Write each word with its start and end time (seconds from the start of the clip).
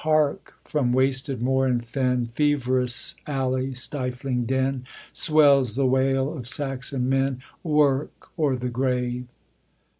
Hark! 0.01 0.57
from 0.63 0.93
wasted 0.93 1.43
moor 1.43 1.67
and 1.67 1.85
fen, 1.85 2.25
Feverous 2.25 3.13
alley, 3.27 3.75
stifling 3.75 4.45
den, 4.47 4.83
Swells 5.13 5.75
the 5.75 5.85
wail 5.85 6.33
of 6.33 6.47
Saxon 6.47 7.07
men 7.07 7.43
Work! 7.61 8.29
or 8.35 8.57
the 8.57 8.69
grave! 8.69 9.25